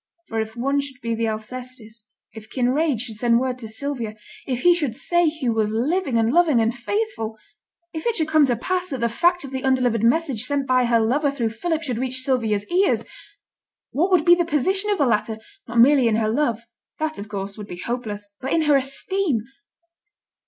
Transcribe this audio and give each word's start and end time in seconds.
For 0.29 0.41
if 0.41 0.55
one 0.55 0.79
should 0.79 0.99
be 1.03 1.13
the 1.13 1.27
Alcestis; 1.27 2.07
if 2.33 2.49
Kinraid 2.49 2.99
should 3.01 3.17
send 3.17 3.39
word 3.39 3.59
to 3.59 3.67
Sylvia; 3.67 4.15
if 4.47 4.63
he 4.63 4.73
should 4.73 4.95
say 4.95 5.29
he 5.29 5.47
was 5.47 5.73
living, 5.73 6.17
and 6.17 6.33
loving, 6.33 6.59
and 6.59 6.73
faithful; 6.73 7.37
if 7.93 8.07
it 8.07 8.15
should 8.15 8.27
come 8.27 8.45
to 8.47 8.55
pass 8.55 8.89
that 8.89 8.97
the 9.01 9.07
fact 9.07 9.43
of 9.43 9.51
the 9.51 9.63
undelivered 9.63 10.03
message 10.03 10.43
sent 10.45 10.65
by 10.65 10.85
her 10.85 10.99
lover 10.99 11.29
through 11.29 11.51
Philip 11.51 11.83
should 11.83 11.99
reach 11.99 12.21
Sylvia's 12.21 12.67
ears: 12.71 13.05
what 13.91 14.09
would 14.09 14.25
be 14.25 14.33
the 14.33 14.43
position 14.43 14.89
of 14.89 14.97
the 14.97 15.05
latter, 15.05 15.37
not 15.67 15.79
merely 15.79 16.07
in 16.07 16.15
her 16.15 16.29
love 16.29 16.63
that, 16.97 17.19
of 17.19 17.29
course, 17.29 17.55
would 17.55 17.67
be 17.67 17.77
hopeless 17.77 18.33
but 18.41 18.51
in 18.51 18.63
her 18.63 18.75
esteem? 18.77 19.43